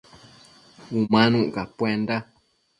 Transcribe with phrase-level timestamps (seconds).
[0.99, 2.15] Umanuc capuenda